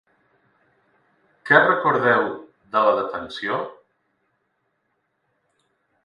[1.49, 2.23] Què recordeu
[2.75, 3.59] de la detenció?